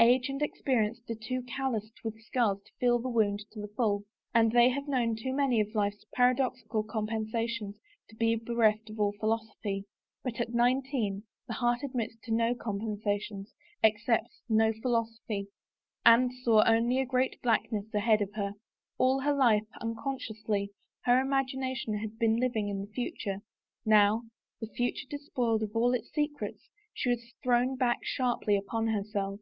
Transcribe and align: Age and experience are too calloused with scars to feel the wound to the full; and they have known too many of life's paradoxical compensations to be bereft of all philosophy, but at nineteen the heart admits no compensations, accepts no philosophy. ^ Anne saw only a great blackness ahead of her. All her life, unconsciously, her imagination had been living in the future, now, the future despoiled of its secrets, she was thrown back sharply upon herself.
Age 0.00 0.28
and 0.28 0.42
experience 0.42 1.00
are 1.08 1.14
too 1.14 1.42
calloused 1.56 2.04
with 2.04 2.20
scars 2.20 2.58
to 2.66 2.72
feel 2.78 2.98
the 2.98 3.08
wound 3.08 3.42
to 3.52 3.60
the 3.60 3.68
full; 3.68 4.04
and 4.34 4.52
they 4.52 4.68
have 4.68 4.86
known 4.86 5.16
too 5.16 5.32
many 5.32 5.62
of 5.62 5.74
life's 5.74 6.04
paradoxical 6.14 6.82
compensations 6.82 7.78
to 8.10 8.16
be 8.16 8.36
bereft 8.36 8.90
of 8.90 9.00
all 9.00 9.12
philosophy, 9.18 9.86
but 10.22 10.42
at 10.42 10.52
nineteen 10.52 11.22
the 11.46 11.54
heart 11.54 11.78
admits 11.82 12.16
no 12.28 12.54
compensations, 12.54 13.54
accepts 13.82 14.42
no 14.46 14.74
philosophy. 14.74 15.44
^ 15.44 15.46
Anne 16.10 16.30
saw 16.42 16.62
only 16.66 16.98
a 17.00 17.06
great 17.06 17.40
blackness 17.40 17.86
ahead 17.94 18.20
of 18.20 18.34
her. 18.34 18.52
All 18.98 19.20
her 19.20 19.32
life, 19.32 19.64
unconsciously, 19.80 20.70
her 21.04 21.18
imagination 21.18 21.94
had 21.96 22.18
been 22.18 22.36
living 22.36 22.68
in 22.68 22.82
the 22.82 22.92
future, 22.92 23.38
now, 23.86 24.24
the 24.60 24.66
future 24.66 25.06
despoiled 25.08 25.62
of 25.62 25.70
its 25.94 26.12
secrets, 26.12 26.68
she 26.92 27.08
was 27.08 27.32
thrown 27.42 27.74
back 27.76 28.00
sharply 28.02 28.54
upon 28.54 28.88
herself. 28.88 29.40